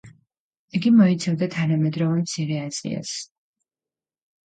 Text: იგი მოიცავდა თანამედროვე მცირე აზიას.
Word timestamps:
იგი 0.79 0.91
მოიცავდა 1.01 1.51
თანამედროვე 1.57 2.25
მცირე 2.25 2.61
აზიას. 2.65 3.15